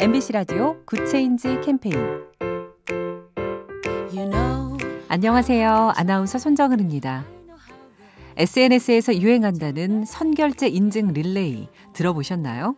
MBC 0.00 0.32
라디오 0.32 0.82
Good 0.86 1.16
Change 1.16 1.60
캠페인 1.62 1.94
You 4.10 4.30
know, 4.30 4.78
안녕하세요. 5.08 5.92
아나운서 5.94 6.38
손정은입니다. 6.38 7.26
SNS에서 8.38 9.14
유행한다는 9.14 10.06
선결제 10.06 10.68
인증 10.68 11.08
릴레이 11.08 11.68
들어보셨나요? 11.92 12.76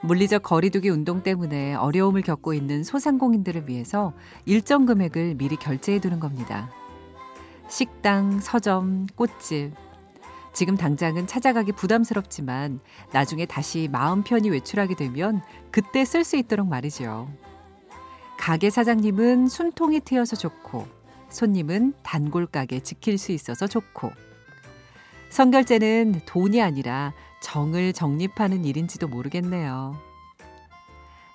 물리적 0.00 0.42
거리두기 0.42 0.88
운동 0.88 1.22
때문에 1.22 1.74
어려움을 1.74 2.22
겪고 2.22 2.54
있는 2.54 2.84
소상공인들을 2.84 3.68
위해서 3.68 4.14
일정 4.46 4.86
금액을 4.86 5.34
미리 5.34 5.56
결제해 5.56 6.00
두는 6.00 6.20
겁니다. 6.20 6.70
식당, 7.68 8.40
서점, 8.40 9.08
꽃집. 9.14 9.74
지금 10.54 10.76
당장은 10.76 11.26
찾아가기 11.26 11.72
부담스럽지만 11.72 12.78
나중에 13.12 13.44
다시 13.44 13.88
마음 13.90 14.22
편히 14.22 14.48
외출하게 14.50 14.94
되면 14.94 15.42
그때 15.72 16.04
쓸 16.04 16.22
수 16.22 16.36
있도록 16.36 16.68
말이죠. 16.68 17.28
가게 18.38 18.70
사장님은 18.70 19.48
숨통이 19.48 20.00
트여서 20.00 20.36
좋고 20.36 20.86
손님은 21.28 21.94
단골 22.04 22.46
가게 22.46 22.80
지킬 22.80 23.18
수 23.18 23.32
있어서 23.32 23.66
좋고 23.66 24.12
선결제는 25.30 26.20
돈이 26.26 26.62
아니라 26.62 27.12
정을 27.42 27.92
정립하는 27.92 28.64
일인지도 28.64 29.08
모르겠네요. 29.08 29.96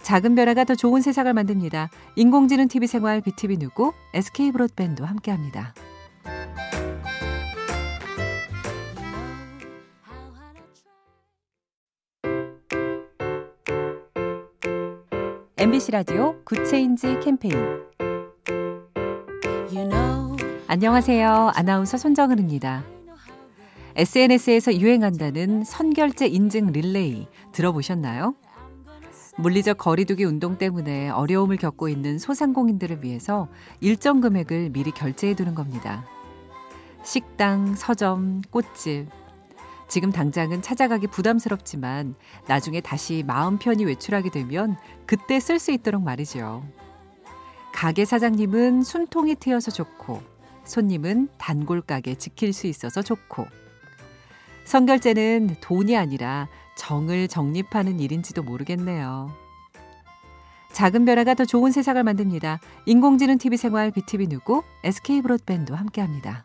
작은 0.02 0.36
변화가 0.36 0.64
더 0.64 0.76
좋은 0.76 1.02
세상을 1.02 1.32
만듭니다. 1.34 1.90
인공지능 2.16 2.70
TV 2.70 2.88
생활 2.88 3.20
BTV 3.20 3.58
누구 3.58 3.92
SK 4.14 4.54
브로드밴드 4.54 5.04
함께합니다. 5.04 5.74
MBC 15.60 15.92
라디오 15.92 16.42
Good 16.46 16.75
Change 16.75 17.20
캠페인 17.22 17.54
you 19.70 19.90
know, 19.90 20.38
안녕하세요. 20.68 21.52
아나운서 21.54 21.98
손정은입니다. 21.98 22.86
SNS에서 23.98 24.74
유행한다는 24.74 25.66
선결제 25.66 26.28
인증 26.28 26.68
릴레이 26.68 27.28
들어보셨나요? 27.52 28.36
물리적 29.36 29.78
거리두기 29.78 30.24
운동 30.24 30.58
때문에 30.58 31.10
어려움을 31.10 31.58
겪고 31.58 31.90
있는 31.90 32.20
소상공인들을 32.20 33.04
위해서 33.04 33.50
일정 33.82 34.22
금액을 34.22 34.70
미리 34.70 34.92
결제해 34.92 35.34
두는 35.36 35.56
겁니다. 35.56 36.06
식당, 37.04 37.76
서점, 37.76 38.44
꽃집. 38.50 39.10
지금 39.90 40.12
당장은 40.12 40.62
찾아가기 40.62 41.08
부담스럽지만 41.08 42.14
나중에 42.48 42.80
다시 42.80 43.24
마음 43.26 43.58
편히 43.58 43.86
외출하게 43.86 44.30
되면 44.30 44.78
그때 45.08 45.40
쓸 45.40 45.58
수 45.58 45.72
있도록 45.72 46.04
말이죠. 46.04 46.64
가게 47.74 48.06
사장님은 48.06 48.84
숨통이 48.84 49.36
트여서 49.36 49.72
좋고 49.72 50.22
손님은 50.64 51.30
단골 51.40 51.82
가게 51.82 52.14
지킬 52.16 52.54
수 52.54 52.68
있어서 52.68 53.02
좋고 53.02 53.48
선결제는 54.66 55.56
돈이 55.62 55.98
아니라 55.98 56.48
정을 56.78 57.28
정립하는 57.28 58.00
일인지도 58.00 58.44
모르겠네요. 58.44 59.32
작은 60.72 61.06
변화가 61.06 61.34
더 61.34 61.46
좋은 61.46 61.72
세상을 61.72 62.02
만듭니다. 62.04 62.60
인공지능 62.86 63.40
TV 63.40 63.58
생활 63.58 63.90
BTV 63.90 64.28
누구 64.28 64.62
SK 64.84 65.24
브로드밴드 65.24 65.74
함께합니다. 65.74 66.44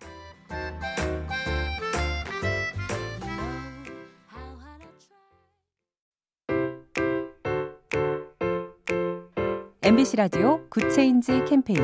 MBC 9.85 10.17
라디오 10.17 10.67
Good 10.71 11.00
Change 11.00 11.45
캠페인 11.47 11.79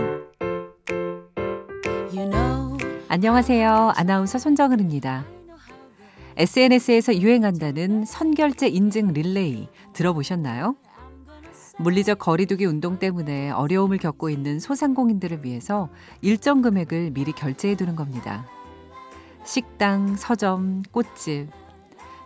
you 2.11 2.31
know, 2.31 2.79
안녕하세요. 3.09 3.93
아나운서 3.95 4.39
손정은입니다. 4.39 5.27
SNS에서 6.39 7.15
유행한다는 7.15 8.07
선결제 8.07 8.69
인증 8.69 9.09
릴레이 9.09 9.69
들어보셨나요? 9.93 10.77
물리적 11.77 12.19
거리두기 12.19 12.65
운동 12.65 12.99
때문에 12.99 13.51
어려움을 13.51 13.99
겪고 13.99 14.31
있는 14.31 14.61
소상공인들을 14.61 15.45
위해서 15.45 15.91
일정 16.23 16.63
금액을 16.63 17.11
미리 17.11 17.33
결제해 17.33 17.75
두는 17.75 17.97
겁니다. 17.97 18.47
식당, 19.45 20.17
서점, 20.17 20.85
꽃집. 20.91 21.60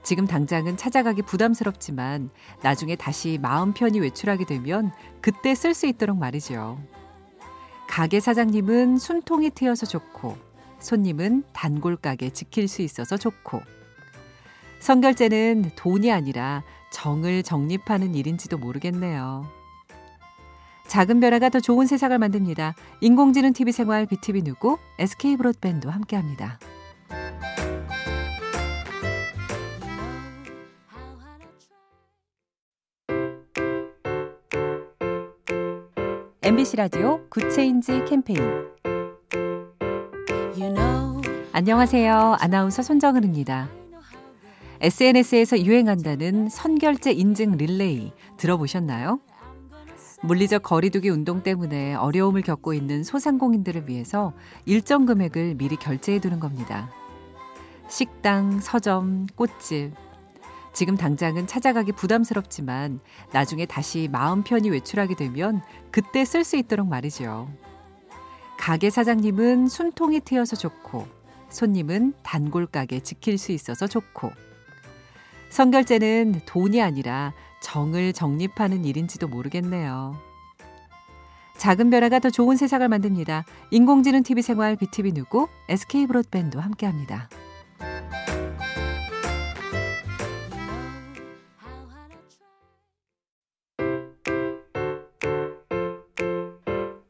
지금 0.05 0.27
당장은 0.27 0.77
찾아가기 0.77 1.23
부담스럽지만 1.23 2.29
나중에 2.63 2.95
다시 2.95 3.39
마음 3.41 3.73
편히 3.73 4.01
외출하게 4.01 4.45
되면 4.45 4.93
그때 5.23 5.55
쓸 5.55 5.73
수 5.73 5.87
있도록 5.87 6.19
말이죠. 6.19 6.79
가게 7.89 8.21
사장님은 8.21 8.99
숨통이 8.99 9.51
트여서 9.51 9.87
좋고 9.87 10.37
손님은 10.79 11.45
단골 11.55 11.97
가게 11.97 12.31
지킬 12.31 12.69
수 12.69 12.83
있어서 12.83 13.17
좋고 13.17 13.63
선결제는 14.81 15.71
돈이 15.77 16.13
아니라 16.13 16.63
정을 16.93 17.43
정립하는 17.43 18.15
일인지도 18.15 18.59
모르겠네요. 18.59 19.47
작은 20.87 21.21
변화가 21.21 21.49
더 21.49 21.61
좋은 21.61 21.87
세상을 21.87 22.17
만듭니다. 22.19 22.75
인공지능 23.01 23.55
TV 23.55 23.73
생활 23.73 24.05
BTV 24.05 24.43
누구 24.43 24.77
SK 24.99 25.39
브로드밴드 25.39 25.89
함께합니다. 25.89 26.59
MBC 36.45 36.77
라디오 36.77 37.27
Good 37.31 37.60
Change 37.60 38.05
캠페인 38.05 38.39
you 40.55 40.75
know, 40.75 41.23
안녕하세요. 41.53 42.37
아나운서 42.39 42.83
손정은입니다. 42.83 43.71
SNS에서 44.83 45.59
유행한다는 45.59 46.51
선결제 46.51 47.13
인증 47.13 47.53
릴레이 47.53 48.13
들어보셨나요? 48.37 49.21
물리적 50.21 50.63
거리두기 50.63 51.09
운동 51.09 51.43
때문에 51.43 51.95
어려움을 51.95 52.43
겪고 52.43 52.75
있는 52.75 53.05
소상공인들을 53.05 53.89
위해서 53.89 54.35
일정 54.67 55.07
금액을 55.07 55.55
미리 55.55 55.77
결제해 55.77 56.19
두는 56.19 56.41
겁니다. 56.41 56.91
식당, 57.89 58.61
서점, 58.61 59.29
꽃집. 59.35 60.04
지금 60.75 60.97
당장은 60.97 61.47
찾아가기 61.47 61.93
부담스럽지만 61.93 62.99
나중에 63.33 63.65
다시 63.65 64.09
마음 64.11 64.43
편히 64.43 64.71
외출하게 64.71 65.15
되면 65.15 65.63
그때 65.93 66.25
쓸 66.25 66.43
수 66.43 66.57
있도록 66.57 66.89
말이죠. 66.89 67.49
가게 68.59 68.91
사장님은 68.91 69.69
숨통이 69.69 70.21
트여서 70.21 70.57
좋고 70.57 71.07
손님은 71.49 72.15
단골 72.25 72.67
가게 72.67 73.01
지킬 73.01 73.39
수 73.39 73.53
있어서 73.53 73.87
좋고 73.87 74.33
선결제는 75.51 76.41
돈이 76.47 76.83
아니라 76.83 77.33
정을 77.63 78.13
정립하는 78.13 78.85
일인지도 78.85 79.29
모르겠네요. 79.29 80.17
작은 81.57 81.91
변화가 81.91 82.19
더 82.19 82.31
좋은 82.31 82.57
세상을 82.57 82.87
만듭니다. 82.89 83.45
인공지능 83.71 84.25
TV 84.25 84.43
생활 84.43 84.75
BTV 84.75 85.13
누구 85.13 85.47
SK 85.69 86.09
브로드밴드 86.09 86.59
함께합니다. 86.59 87.29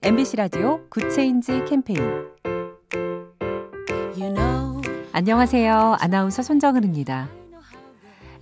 MBC 0.05 0.37
라디오 0.37 0.87
Good 0.91 1.20
Change 1.20 1.65
캠페인 1.65 1.99
you 4.15 4.35
know, 4.35 4.83
안녕하세요. 5.13 5.97
아나운서 5.99 6.43
손정은입니다. 6.43 7.31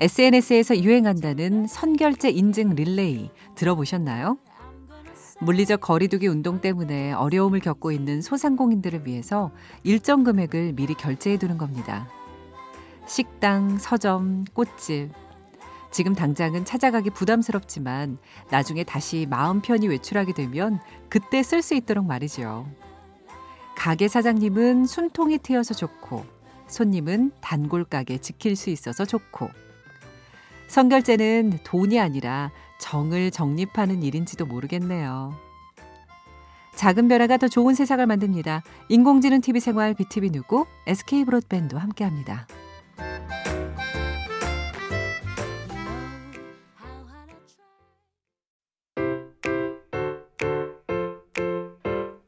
SNS에서 0.00 0.76
유행한다는 0.76 1.69
선결제 1.69 2.31
인증 2.31 2.70
릴레이 2.70 3.31
들어보셨나요? 3.54 4.38
물리적 5.38 5.81
거리두기 5.81 6.26
운동 6.26 6.60
때문에 6.60 7.12
어려움을 7.12 7.60
겪고 7.60 7.92
있는 7.92 8.22
소상공인들을 8.22 9.06
위해서 9.06 9.52
일정 9.84 10.25
금액을 10.25 10.72
미리 10.72 10.94
결제해 10.94 11.37
두는 11.38 11.58
겁니다. 11.58 12.08
식당, 13.06 13.78
서점, 13.78 14.46
꽃집. 14.52 15.21
지금 15.92 16.14
당장은 16.14 16.64
찾아가기 16.64 17.10
부담스럽지만 17.10 18.16
나중에 18.50 18.82
다시 18.82 19.26
마음 19.28 19.60
편히 19.60 19.86
외출하게 19.88 20.32
되면 20.32 20.80
그때 21.10 21.42
쓸 21.42 21.60
수 21.60 21.74
있도록 21.74 22.06
말이죠. 22.06 22.66
가게 23.76 24.08
사장님은 24.08 24.86
숨통이 24.86 25.38
트여서 25.38 25.74
좋고 25.74 26.24
손님은 26.66 27.32
단골 27.42 27.84
가게 27.84 28.18
지킬 28.18 28.56
수 28.56 28.70
있어서 28.70 29.04
좋고 29.04 29.50
선결제는 30.68 31.58
돈이 31.64 32.00
아니라 32.00 32.50
정을 32.80 33.30
정립하는 33.30 34.02
일인지도 34.02 34.46
모르겠네요. 34.46 35.34
작은 36.74 37.08
변화가 37.08 37.36
더 37.36 37.48
좋은 37.48 37.74
세상을 37.74 38.04
만듭니다. 38.06 38.62
인공지능 38.88 39.42
TV 39.42 39.60
생활 39.60 39.92
BTV 39.92 40.30
누구 40.30 40.64
SK 40.86 41.26
브로드밴드 41.26 41.76
함께합니다. 41.76 42.46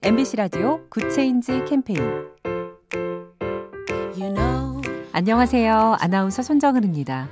MBC 0.04 0.36
라디오 0.36 0.86
Good 0.90 1.20
Change 1.20 1.64
캠페인 1.64 1.98
You 4.14 4.34
know, 4.34 4.82
안녕하세요. 5.12 5.96
아나운서 5.98 6.42
손정은입니다. 6.42 7.30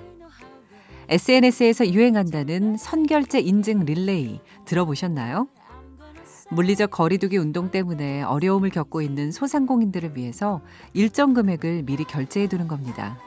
SNS에서 1.11 1.87
유행한다는 1.87 2.79
선결제 2.79 3.41
인증 3.41 3.81
릴레이 3.81 4.41
들어보셨나요? 4.65 5.49
물리적 6.49 6.91
거리두기 6.91 7.37
운동 7.37 7.71
때문에 7.71 8.23
어려움을 8.23 8.71
겪고 8.71 9.03
있는 9.03 9.33
소상공인들을 9.33 10.17
위해서 10.17 10.63
일정 10.95 11.35
금액을 11.35 11.83
미리 11.83 12.05
결제해 12.05 12.47
두는 12.47 12.69
겁니다. 12.69 13.19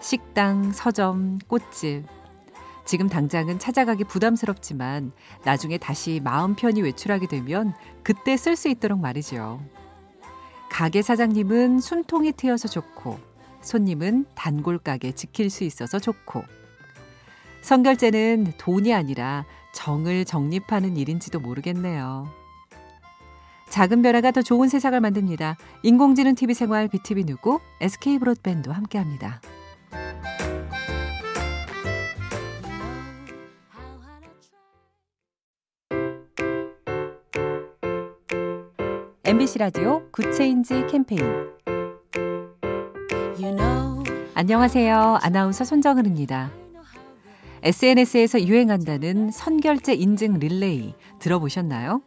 식당, 0.00 0.72
서점, 0.72 1.40
꽃집. 1.46 2.15
지금 2.86 3.08
당장은 3.08 3.58
찾아가기 3.58 4.04
부담스럽지만 4.04 5.10
나중에 5.44 5.76
다시 5.76 6.20
마음 6.22 6.54
편히 6.54 6.80
외출하게 6.82 7.26
되면 7.26 7.74
그때 8.04 8.36
쓸 8.36 8.54
수 8.54 8.68
있도록 8.68 9.00
말이죠. 9.00 9.60
가게 10.70 11.02
사장님은 11.02 11.80
숨통이 11.80 12.32
트여서 12.32 12.68
좋고 12.68 13.18
손님은 13.60 14.26
단골 14.36 14.78
가게 14.78 15.12
지킬 15.12 15.50
수 15.50 15.64
있어서 15.64 15.98
좋고 15.98 16.44
선결제는 17.62 18.52
돈이 18.58 18.94
아니라 18.94 19.44
정을 19.74 20.24
정립하는 20.24 20.96
일인지도 20.96 21.40
모르겠네요. 21.40 22.28
작은 23.68 24.02
변화가 24.02 24.30
더 24.30 24.42
좋은 24.42 24.68
세상을 24.68 24.98
만듭니다. 25.00 25.56
인공지능 25.82 26.36
TV 26.36 26.54
생활 26.54 26.86
BTV 26.86 27.24
누구 27.24 27.58
SK 27.80 28.20
브로드밴드 28.20 28.70
함께합니다. 28.70 29.40
MBC 39.26 39.58
라디오 39.58 40.08
Good 40.12 40.42
Change 40.42 40.86
캠페인 40.86 41.20
you 43.36 43.56
know, 43.56 44.04
안녕하세요. 44.34 45.18
아나운서 45.20 45.64
손정은입니다. 45.64 46.52
SNS에서 47.64 48.40
유행한다는 48.40 49.32
선결제 49.32 49.94
인증 49.94 50.34
릴레이 50.34 50.94
들어보셨나요? 51.18 52.02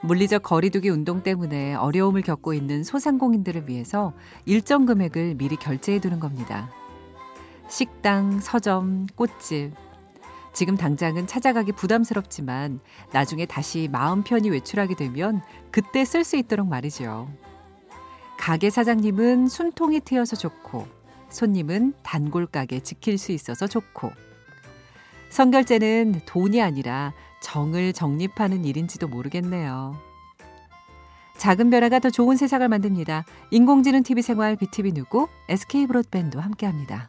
물리적 0.00 0.42
거리두기 0.42 0.88
운동 0.88 1.22
때문에 1.22 1.74
어려움을 1.74 2.22
겪고 2.22 2.54
있는 2.54 2.84
소상공인들을 2.84 3.68
위해서 3.68 4.14
일정 4.46 4.86
금액을 4.86 5.34
미리 5.34 5.56
결제해 5.56 6.00
두는 6.00 6.20
겁니다. 6.20 6.70
식당, 7.68 8.40
서점, 8.40 9.08
꽃집. 9.14 9.83
지금 10.54 10.76
당장은 10.76 11.26
찾아가기 11.26 11.72
부담스럽지만 11.72 12.78
나중에 13.12 13.44
다시 13.44 13.88
마음 13.90 14.22
편히 14.22 14.50
외출하게 14.50 14.94
되면 14.94 15.42
그때 15.72 16.04
쓸 16.04 16.22
수 16.22 16.36
있도록 16.36 16.68
말이죠. 16.68 17.28
가게 18.38 18.70
사장님은 18.70 19.48
숨통이 19.48 20.00
트여서 20.00 20.36
좋고 20.36 20.86
손님은 21.28 21.94
단골 22.04 22.46
가게 22.46 22.80
지킬 22.80 23.18
수 23.18 23.32
있어서 23.32 23.66
좋고 23.66 24.12
선결제는 25.30 26.20
돈이 26.26 26.62
아니라 26.62 27.12
정을 27.42 27.92
정립하는 27.92 28.64
일인지도 28.64 29.08
모르겠네요. 29.08 29.96
작은 31.36 31.70
변화가 31.70 31.98
더 31.98 32.10
좋은 32.10 32.36
세상을 32.36 32.66
만듭니다. 32.68 33.24
인공지능 33.50 34.04
TV 34.04 34.22
생활 34.22 34.54
BTV 34.54 34.92
누구 34.92 35.26
SK 35.48 35.88
브로드밴드 35.88 36.38
함께합니다. 36.38 37.08